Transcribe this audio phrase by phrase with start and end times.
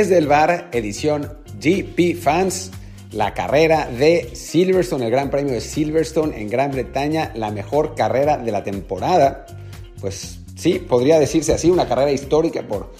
[0.00, 1.30] Desde el bar, edición
[1.60, 2.70] GP Fans,
[3.12, 8.38] la carrera de Silverstone, el Gran Premio de Silverstone en Gran Bretaña, la mejor carrera
[8.38, 9.44] de la temporada.
[10.00, 12.92] Pues sí, podría decirse así, una carrera histórica por,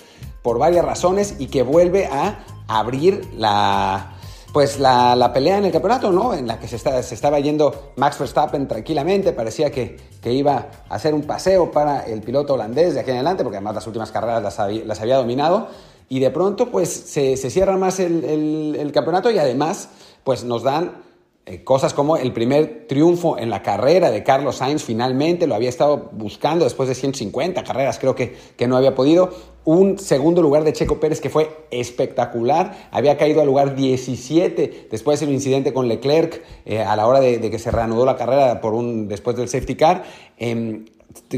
[0.43, 4.19] por varias razones y que vuelve a abrir la,
[4.53, 6.35] pues la, pelea en el campeonato, ¿no?
[6.35, 10.95] En la que se, se estaba yendo Max Verstappen tranquilamente, parecía que, que, iba a
[10.97, 14.13] hacer un paseo para el piloto holandés de aquí en adelante, porque además las últimas
[14.13, 15.69] carreras las había dominado,
[16.13, 19.91] y de pronto pues se, se cierra más el, el, campeonato y además
[20.25, 21.03] pues nos dan
[21.47, 24.83] eh, cosas como el primer triunfo en la carrera de Carlos Sainz.
[24.83, 29.31] Finalmente, lo había estado buscando después de 150 carreras, creo que, que no había podido,
[29.65, 35.21] un segundo lugar de Checo Pérez que fue espectacular, había caído al lugar 17 después
[35.21, 38.61] del incidente con Leclerc eh, a la hora de, de, que se reanudó la carrera
[38.61, 40.03] por un, después del safety car.
[40.39, 40.85] Eh,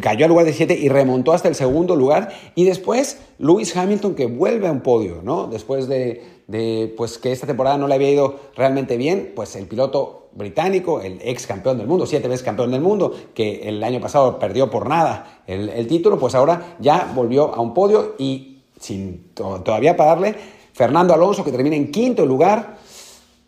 [0.01, 2.33] cayó al lugar de 7 y remontó hasta el segundo lugar.
[2.55, 5.47] Y después Lewis Hamilton que vuelve a un podio, ¿no?
[5.47, 9.67] Después de, de, pues, que esta temporada no le había ido realmente bien, pues el
[9.67, 14.01] piloto británico, el ex campeón del mundo, siete veces campeón del mundo, que el año
[14.01, 18.63] pasado perdió por nada el, el título, pues ahora ya volvió a un podio y
[18.81, 20.35] sin todavía pagarle,
[20.73, 22.79] Fernando Alonso que termina en quinto lugar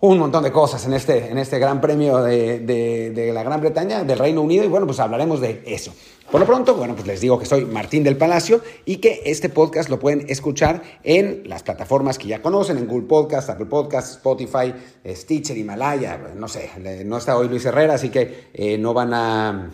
[0.00, 3.60] un montón de cosas en este, en este Gran Premio de, de, de, la Gran
[3.60, 5.94] Bretaña, del Reino Unido, y bueno, pues hablaremos de eso.
[6.30, 9.48] Por lo pronto, bueno, pues les digo que soy Martín del Palacio y que este
[9.48, 14.16] podcast lo pueden escuchar en las plataformas que ya conocen, en Google Podcast, Apple Podcast,
[14.16, 14.74] Spotify,
[15.06, 16.70] Stitcher, Himalaya, no sé,
[17.04, 19.70] no está hoy Luis Herrera, así que eh, no van a,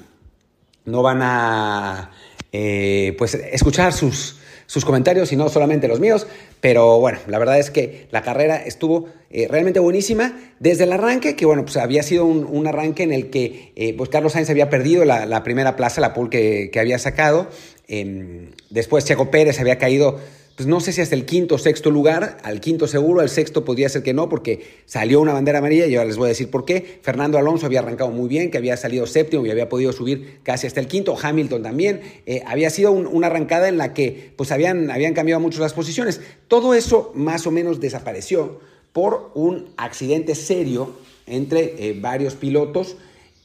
[0.84, 2.11] no van a,
[2.53, 4.41] eh, pues escuchar sus
[4.71, 6.28] sus comentarios y no solamente los míos.
[6.61, 11.36] Pero bueno, la verdad es que la carrera estuvo eh, realmente buenísima desde el arranque,
[11.36, 14.50] que bueno, pues había sido un, un arranque en el que eh, pues Carlos Sainz
[14.50, 17.48] había perdido la, primera plaza, la pole que, que había sacado.
[17.88, 20.21] Eh, después Checo Pérez había caído
[20.56, 23.65] pues no sé si hasta el quinto o sexto lugar, al quinto seguro, al sexto
[23.65, 26.50] podría ser que no, porque salió una bandera amarilla, y ahora les voy a decir
[26.50, 27.00] por qué.
[27.03, 30.66] Fernando Alonso había arrancado muy bien, que había salido séptimo y había podido subir casi
[30.66, 32.00] hasta el quinto, Hamilton también.
[32.27, 35.72] Eh, había sido un, una arrancada en la que pues habían, habían cambiado mucho las
[35.72, 36.21] posiciones.
[36.47, 38.60] Todo eso más o menos desapareció
[38.93, 40.94] por un accidente serio
[41.27, 42.97] entre eh, varios pilotos,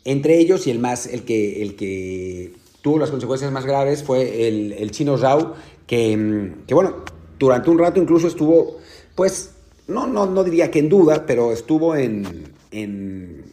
[0.04, 4.48] entre ellos y el más, el que, el que tuvo las consecuencias más graves fue
[4.48, 5.56] el, chino Zhao,
[5.88, 6.96] que, que, bueno,
[7.40, 8.78] durante un rato incluso estuvo,
[9.16, 9.52] pues,
[9.88, 13.46] no, no, no diría que en duda, pero estuvo en, en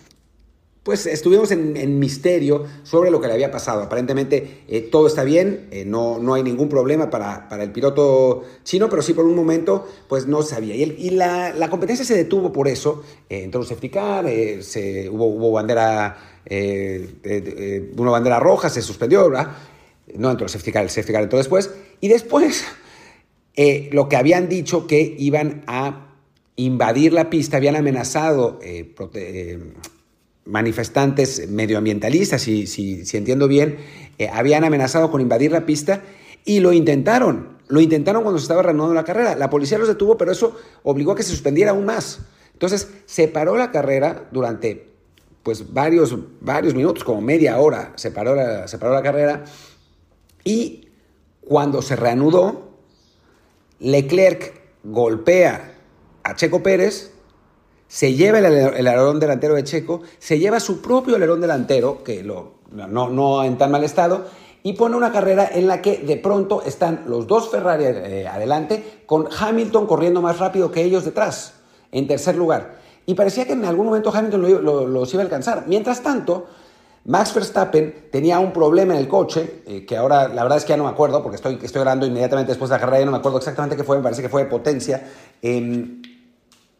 [0.82, 3.82] pues estuvimos en, en, misterio sobre lo que le había pasado.
[3.82, 8.42] Aparentemente eh, todo está bien, eh, no, no hay ningún problema para, para, el piloto
[8.64, 10.74] chino, pero sí por un momento pues no sabía.
[10.74, 14.26] Y, el, y la, la, competencia se detuvo por eso, eh, entró un safety car,
[14.60, 16.16] se, hubo, hubo bandera,
[17.96, 19.52] una bandera roja, se suspendió, ¿verdad?
[20.16, 21.70] No entró el safety car, el safety car entró después.
[22.02, 22.64] Y después
[23.54, 26.08] eh, lo que habían dicho que iban a
[26.56, 29.72] invadir la pista, habían amenazado eh, eh,
[30.44, 33.78] manifestantes medioambientalistas, si, si, entiendo bien,
[34.32, 36.02] habían amenazado con invadir la pista
[36.44, 37.56] y lo intentaron.
[37.68, 39.36] Lo intentaron cuando se estaba reanudando la carrera.
[39.36, 42.18] La policía los detuvo, pero eso obligó a que se suspendiera aún más.
[42.52, 44.88] Entonces, se paró la carrera durante
[45.44, 49.44] pues, varios, varios minutos, como media hora, se paró la, se paró la carrera.
[50.44, 50.81] Y
[51.46, 52.70] cuando se reanudó,
[53.78, 55.74] Leclerc golpea
[56.22, 57.12] a Checo Pérez,
[57.88, 62.54] se lleva el, alerón delantero de Checo, se lleva su propio alerón delantero, que lo,
[62.70, 64.24] no, no en tan mal estado,
[64.62, 69.02] y pone una carrera en la que de pronto están los dos Ferrari eh, adelante,
[69.06, 71.54] con Hamilton corriendo más rápido que ellos detrás,
[71.90, 72.78] en tercer lugar.
[73.04, 75.64] Y parecía que en algún momento Hamilton lo, los iba a alcanzar.
[75.66, 76.46] Mientras tanto,
[77.04, 80.70] Max Verstappen tenía un problema en el coche, eh, que ahora la verdad es que
[80.70, 83.18] ya no me acuerdo, porque estoy, hablando inmediatamente después de la carrera, ya no me
[83.18, 85.02] acuerdo exactamente qué fue, me parece que fue de potencia,
[85.42, 86.00] eh,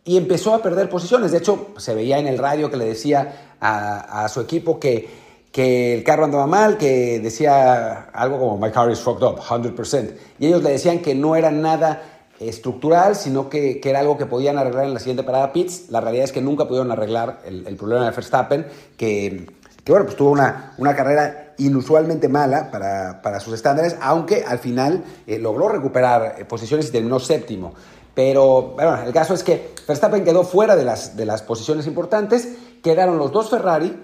[0.04, 1.30] y empezó a perder posiciones.
[1.32, 5.08] De hecho, se veía en el radio que le decía a, a su equipo que,
[5.52, 10.14] que el carro andaba mal, que decía algo como My car is fucked up, 100%.
[10.38, 12.02] Y ellos le decían que no era nada
[12.40, 15.90] estructural, sino que, que, era algo que podían arreglar en la siguiente parada pits.
[15.90, 19.46] La realidad es que nunca pudieron arreglar el, el problema de Verstappen, que
[19.84, 24.58] que bueno, pues tuvo una, una carrera inusualmente mala para, para, sus estándares, aunque al
[24.58, 27.74] final eh, logró recuperar eh, posiciones y terminó séptimo.
[28.14, 32.48] Pero bueno, el caso es que Verstappen quedó fuera de las, de las posiciones importantes,
[32.82, 33.98] quedaron los dos Ferrari,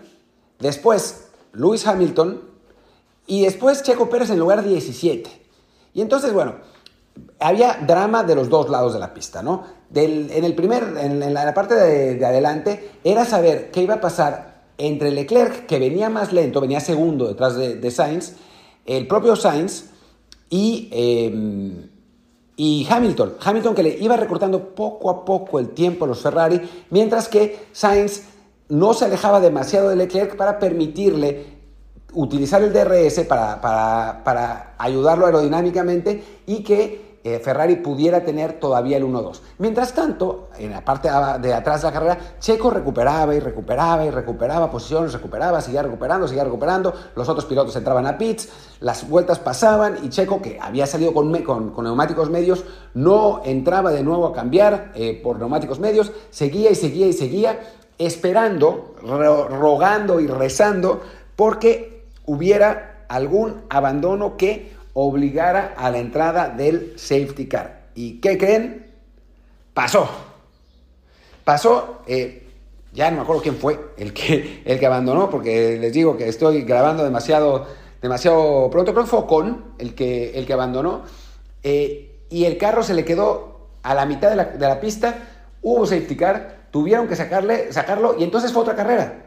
[0.59, 2.43] después Lewis Hamilton
[3.27, 5.31] y después Checo Pérez en lugar 17.
[5.95, 6.57] Y entonces, bueno,
[7.39, 9.65] había drama de los dos lados de la pista, ¿no?
[9.91, 14.58] Del, en el primer, en, la parte de adelante, era saber qué iba a pasar
[14.79, 18.37] entre Leclerc, que venía más lento, venía segundo detrás de, de Sainz,
[18.87, 19.91] el propio Sainz
[20.49, 21.91] y, eh,
[22.57, 23.35] y Hamilton.
[23.41, 26.61] Hamilton que le iba recortando poco a poco el tiempo a los Ferrari,
[26.91, 28.23] mientras que Sainz
[28.69, 31.59] no se alejaba demasiado de Leclerc para permitirle
[32.13, 39.05] utilizar el DRS para, para ayudarlo aerodinámicamente y que eh, Ferrari pudiera tener todavía el
[39.05, 39.41] 1-2.
[39.59, 41.09] Mientras tanto, en la parte
[41.41, 46.29] de atrás de la carrera, Checo recuperaba y recuperaba y recuperaba posiciones, recuperaba, seguía recuperando,
[46.29, 48.49] seguía recuperando, los otros pilotos entraban a pits,
[48.81, 54.27] las vueltas pasaban y Checo, que había salido con, neumáticos medios, no entraba de nuevo
[54.27, 57.59] a cambiar eh, por neumáticos medios, seguía y seguía y seguía,
[57.99, 61.01] esperando, rogando y rezando
[61.35, 67.83] porque hubiera algún abandono que obligara a la entrada del safety car.
[67.95, 68.91] ¿Y qué creen?
[69.73, 70.09] Pasó.
[71.45, 72.49] Pasó, eh,
[72.93, 76.29] ya no me acuerdo quién fue el que, el que abandonó, porque les digo que
[76.29, 77.69] estoy grabando demasiado,
[78.03, 78.93] demasiado pronto.
[78.93, 81.03] Creo que fue Ocon el que, el que abandonó.
[81.63, 85.15] Eh, y el carro se le quedó a la mitad de la, de la pista.
[85.63, 89.27] Hubo safety car, tuvieron que sacarle, sacarlo y entonces fue otra carrera.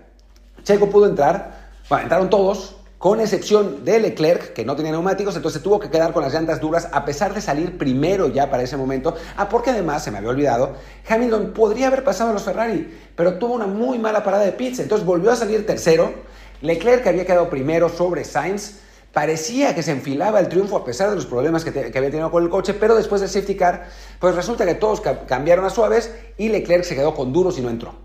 [0.64, 5.64] Checo pudo entrar, bueno, entraron todos, con excepción de Leclerc, que no tenía neumáticos, entonces
[5.64, 8.78] tuvo que quedar con las llantas duras a pesar de salir primero ya para ese
[8.78, 9.16] momento.
[9.38, 10.76] Ah, porque además, se me había olvidado,
[11.10, 14.82] Hamilton podría haber pasado a los Ferrari, pero tuvo una muy mala parada de pits,
[14.82, 16.14] entonces volvió a salir tercero.
[16.62, 18.82] Leclerc, había quedado primero sobre Sainz,
[19.12, 22.30] parecía que se enfilaba el triunfo a pesar de los problemas que, que, había tenido
[22.30, 23.88] con el coche, pero después del safety car,
[24.20, 27.72] pues resulta que todos cambiaron a suaves y Leclerc se quedó con duros y no
[27.72, 27.96] entró.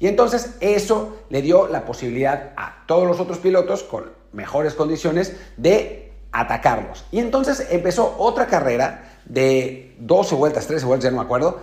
[0.00, 5.34] Y entonces eso le dio la posibilidad a todos los otros pilotos con mejores condiciones
[5.56, 7.04] de atacarlos.
[7.10, 11.60] Y entonces empezó otra carrera de 12 vueltas, 13 vueltas, ya no me acuerdo,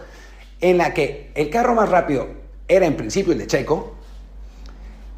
[0.61, 2.27] en la que el carro más rápido
[2.67, 3.95] era en principio el de Checo,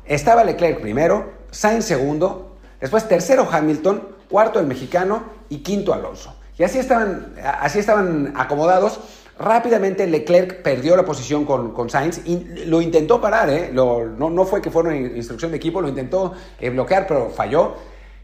[0.05, 6.35] estaba Leclerc primero, Sainz segundo, después tercero Hamilton, cuarto el mexicano y quinto Alonso.
[6.57, 8.99] Y así estaban, así estaban acomodados
[9.39, 13.69] Rápidamente Leclerc perdió la posición con, con Sainz y lo intentó parar, ¿eh?
[13.71, 17.75] no, fue que fuera una instrucción de equipo, lo intentó eh, bloquear, pero falló.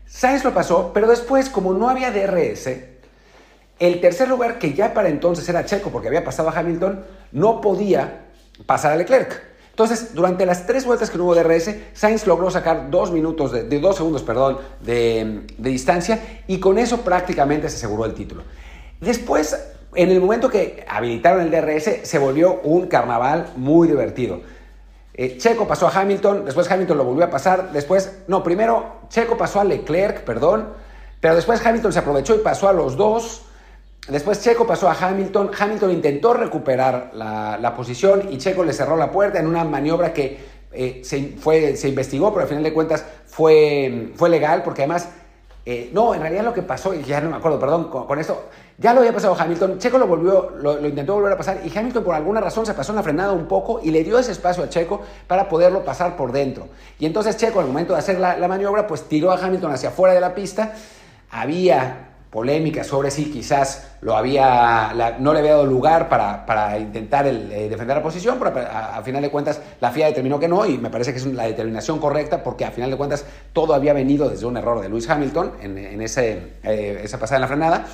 [0.08, 2.68] Sainz lo pasó, pero después, como no había DRS,
[3.80, 7.62] el tercer lugar, que ya para entonces era Checo, porque había pasado a Hamilton, no
[7.62, 8.26] podía
[8.66, 9.40] pasar a Leclerc.
[9.70, 13.80] Entonces, durante las tres vueltas que no hubo DRS, Sainz logró sacar dos minutos, de,
[13.80, 18.44] dos segundos, perdón, de, de distancia y con eso prácticamente se aseguró el título.
[19.00, 24.42] Después en el momento que habilitaron el DRS, se volvió un carnaval muy divertido.
[25.16, 29.38] Eh, Checo pasó a Hamilton, después Hamilton lo volvió a pasar, después, no, primero Checo
[29.38, 30.70] pasó a Leclerc, perdón,
[31.20, 33.44] pero después Hamilton se aprovechó y pasó a los dos.
[34.08, 39.12] Después Checo pasó a Hamilton, Hamilton intentó recuperar la, posición y Checo le cerró la
[39.12, 40.38] puerta en una maniobra que
[40.74, 45.08] eh, se, fue, se investigó, pero al final de cuentas fue, fue legal porque además,
[45.66, 48.94] eh, no, en realidad lo que pasó, ya no me acuerdo, perdón, con, esto, ya
[48.94, 52.16] lo había pasado Hamilton, Checo lo volvió, lo, intentó volver a pasar y Hamilton por
[52.16, 54.70] alguna razón se pasó en la frenada un poco y le dio ese espacio a
[54.70, 56.68] Checo para poderlo pasar por dentro.
[57.00, 60.14] Y entonces Checo al momento de hacer la, maniobra pues tiró a Hamilton hacia afuera
[60.14, 60.74] de la pista.
[61.32, 67.70] Había polémica sobre si quizás lo había, no le había dado lugar para, intentar eh,
[67.70, 70.90] defender la posición, pero a, final de cuentas la FIA determinó que no y me
[70.90, 73.24] parece que es la determinación correcta porque a final de cuentas
[73.54, 77.42] todo había venido desde un error de Lewis Hamilton en, ese, eh, esa pasada en
[77.42, 77.86] la frenada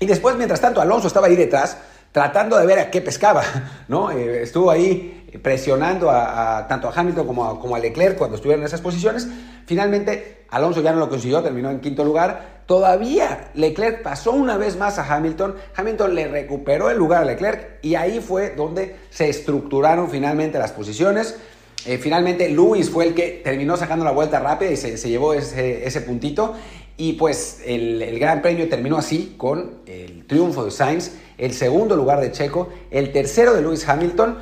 [0.00, 1.76] y después, mientras tanto, Alonso estaba ahí detrás
[2.12, 3.42] tratando de ver a qué pescaba,
[3.88, 4.10] ¿no?
[4.10, 8.62] Eh, estuvo ahí presionando a, tanto a Hamilton como a, como a Leclerc cuando estuvieron
[8.62, 9.28] en esas posiciones.
[9.68, 12.62] Finalmente, Alonso ya no lo consiguió, terminó en quinto lugar.
[12.64, 15.56] Todavía Leclerc pasó una vez más a Hamilton.
[15.76, 20.72] Hamilton le recuperó el lugar a Leclerc y ahí fue donde se estructuraron finalmente las
[20.72, 21.36] posiciones.
[21.84, 25.34] Eh, finalmente, Luis fue el que terminó sacando la vuelta rápida y se, se llevó
[25.34, 26.54] ese, ese puntito.
[26.96, 32.22] Y pues el, Gran Premio terminó así con el triunfo de Sainz, el segundo lugar
[32.22, 34.38] de Checo, el tercero de Lewis Hamilton,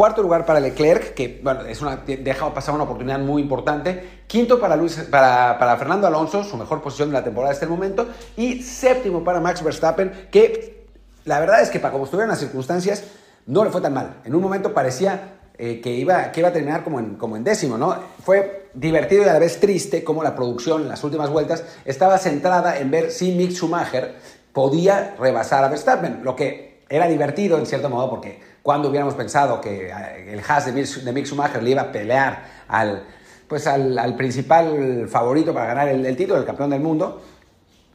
[0.00, 4.58] cuarto lugar para Leclerc, que bueno, es una, deja pasar una oportunidad muy importante, quinto
[4.58, 8.08] para, Luis, para, para Fernando Alonso, su mejor posición de la temporada hasta el momento,
[8.34, 10.86] y séptimo para Max Verstappen, que
[11.26, 13.04] la verdad es que para como estuvieron las circunstancias,
[13.44, 14.22] no le fue tan mal.
[14.24, 17.44] En un momento parecía eh, que, iba, que iba a terminar como en, como en
[17.44, 17.94] décimo, ¿no?
[18.24, 22.16] Fue divertido y a la vez triste como la producción en las últimas vueltas estaba
[22.16, 24.14] centrada en ver si Mick Schumacher
[24.54, 29.60] podía rebasar a Verstappen, lo que era divertido en cierto modo porque cuando hubiéramos pensado
[29.60, 33.04] que eh, el Haas de Mick, Schumacher le iba a pelear al,
[33.48, 37.22] pues al, principal favorito para ganar el, título, el campeón del mundo,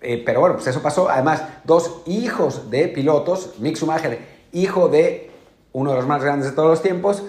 [0.02, 1.10] eh, pero bueno, pues eso pasó.
[1.10, 4.20] Además, dos hijos de pilotos, Mick Schumacher,
[4.52, 5.32] hijo de
[5.74, 7.24] uno de los más grandes de todos los tiempos,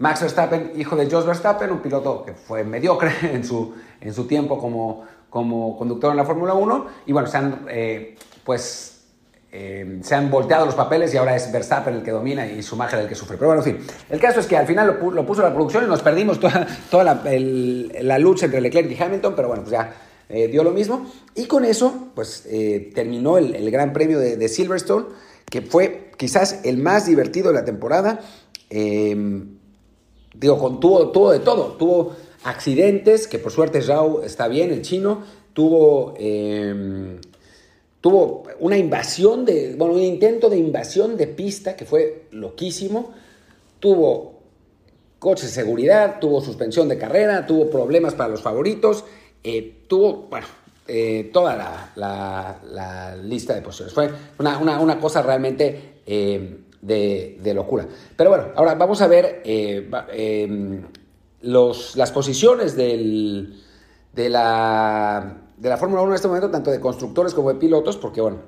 [0.00, 4.26] Max Verstappen, hijo de Jos Verstappen, un piloto que fue mediocre en su, en su
[4.26, 6.86] tiempo como, como conductor en la Fórmula 1.
[7.06, 8.89] Y bueno, se han, eh, pues,
[9.52, 13.00] eh, se han volteado los papeles y ahora es Verstappen el que domina y Schumacher
[13.00, 13.36] el que sufre.
[13.36, 15.86] Pero bueno, en fin, el caso es que al final lo, puso la producción y
[15.88, 19.92] nos perdimos toda, toda la, lucha entre Leclerc y Hamilton, pero bueno, pues ya
[20.28, 21.10] eh, dio lo mismo.
[21.34, 25.06] Y con eso, pues eh, terminó el, Gran Premio de, Silverstone,
[25.46, 28.20] que fue quizás el más divertido de la temporada.
[28.70, 32.14] digo, con, tuvo, tuvo de todo, tuvo
[32.44, 36.14] accidentes, que por suerte Zhao está bien, el chino, tuvo
[38.00, 43.12] tuvo una invasión de, bueno, un intento de invasión de pista que fue loquísimo,
[43.78, 44.40] tuvo
[45.18, 49.04] coches de seguridad, tuvo suspensión de carrera, tuvo problemas para los favoritos,
[49.44, 50.46] eh, tuvo, bueno,
[50.88, 53.92] eh, toda la, lista de posiciones.
[53.92, 57.86] Fue una, cosa realmente eh, de, locura.
[58.16, 59.42] Pero bueno, ahora vamos a ver
[61.42, 63.62] los, las posiciones del,
[64.14, 67.98] de la de la Fórmula 1 en este momento, tanto de constructores como de pilotos,
[67.98, 68.38] porque bueno,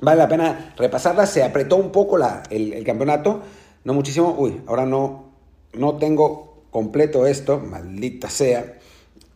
[0.00, 1.24] vale la pena repasarla.
[1.24, 3.42] Se apretó un poco la, el, campeonato,
[3.84, 4.34] no muchísimo.
[4.36, 5.30] Uy, ahora no,
[5.72, 8.78] no tengo completo esto, maldita sea.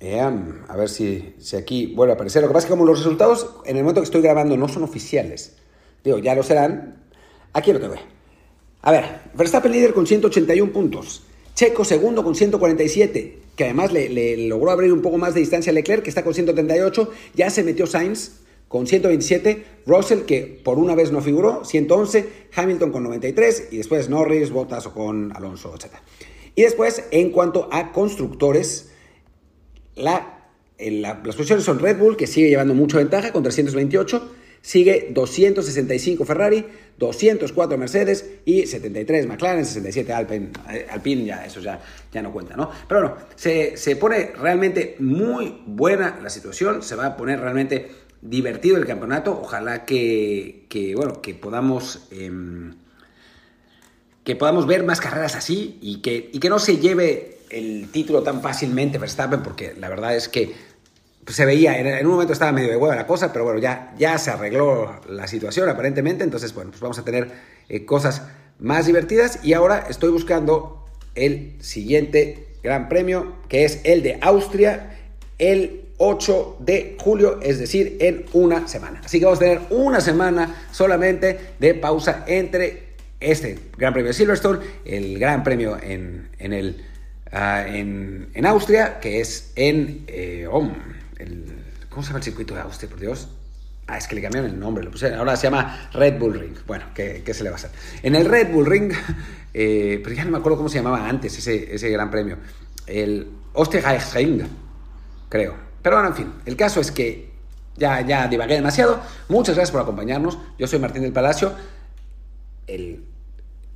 [0.01, 2.43] Eh, a ver si, si aquí vuelve a aparecer.
[2.43, 4.69] Lo que pasa es que como los resultados en el momento que estoy grabando no
[4.69, 5.57] son oficiales,
[6.03, 7.05] digo, ya lo serán,
[7.53, 7.95] aquí lo tengo.
[8.83, 11.23] A ver, Verstappen líder con 181 puntos.
[11.57, 15.75] Checo segundo con 147, que además le, logró abrir un poco más de distancia a
[15.75, 17.11] Leclerc, que está con 138.
[17.35, 22.93] Ya se metió Sainz con 127, Russell, que por una vez no figuró, 111, Hamilton
[22.93, 25.95] con 93, y después Norris, Bottas con Alonso, etc.
[26.55, 28.91] Y después, en cuanto a constructores,
[29.95, 34.31] la, las posiciones son Red Bull, que sigue llevando mucha ventaja con 328,
[34.67, 36.67] sigue 265 Ferrari,
[36.99, 41.81] 204 Mercedes y 73 McLaren, 67 Alpine, eh, Alpine ya eso ya,
[42.13, 42.69] ya no cuenta, ¿no?
[42.89, 47.93] Pero bueno, se, se, pone realmente muy buena la situación, se va a poner realmente
[48.21, 52.09] divertido el campeonato, ojalá que, que bueno, que podamos...
[52.11, 52.75] Em,
[54.25, 58.25] que podamos ver más carreras así y que, y que no se lleve el título
[58.25, 60.53] tan fácilmente Verstappen, porque la verdad es que
[61.35, 64.19] se veía, en, un momento estaba medio de hueva la cosa, pero bueno, ya, ya
[64.19, 67.31] se arregló la situación aparentemente, entonces bueno, pues vamos a tener
[67.69, 68.23] eh, cosas
[68.59, 74.99] más divertidas y ahora estoy buscando el siguiente gran premio, que es el de Austria,
[75.39, 79.01] el 8 de julio, es decir, en una semana.
[79.05, 82.87] Así que vamos a tener una semana solamente de pausa entre
[83.19, 86.85] este Gran Premio de Silverstone, el Gran Premio en, en el,
[87.33, 90.05] ah, en, en, Austria, que es en...
[90.07, 90.47] Eh,
[91.89, 93.29] ¿Cómo se llama el circuito de Austria, por Dios?
[93.87, 95.19] Ah, es que le cambiaron el nombre, lo pusieron.
[95.19, 96.57] Ahora se llama Red Bull Ring.
[96.67, 97.71] Bueno, ¿qué, se le va a hacer?
[98.03, 98.93] En el Red Bull Ring,
[99.55, 102.39] eh, pero ya no me acuerdo cómo se llamaba antes ese, gran premio.
[102.87, 104.47] El Osterreichring,
[105.29, 105.55] creo.
[105.83, 107.31] Pero bueno, en fin, el caso es que
[107.77, 109.01] ya, ya divagué demasiado.
[109.29, 110.37] Muchas gracias por acompañarnos.
[110.59, 111.55] Yo soy Martín del Palacio.
[112.67, 113.05] El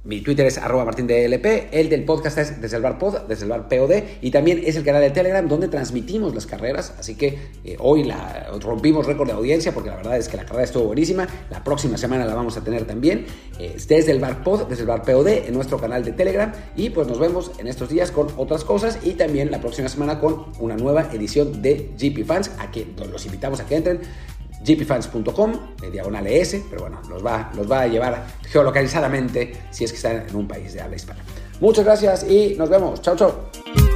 [0.02, 3.16] mi Twitter es arroba el del podcast es desde el bar pod,
[3.69, 7.76] POD, y también es el canal de Telegram donde transmitimos las carreras, así que eh,
[7.78, 11.28] hoy la, rompimos récord de audiencia porque la verdad es que la carrera estuvo buenísima,
[11.50, 13.26] la próxima semana la vamos a tener también
[13.59, 17.07] eh, desde el bar pod, desde el bar en nuestro canal de Telegram, y pues
[17.07, 20.76] nos vemos en estos días con otras cosas y también la próxima semana con una
[20.76, 24.00] nueva edición de GP Fans, a que los invitamos a que entren
[24.64, 29.90] gpfans.com, de diagonal ES, pero bueno, los va, los va a llevar geolocalizadamente si es
[29.90, 31.21] que están en un país de habla hispana.
[31.61, 33.00] Muchas gracias y nos vemos.
[33.02, 33.89] Chao, chao.